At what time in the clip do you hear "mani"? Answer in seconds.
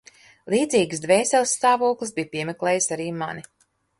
3.21-3.45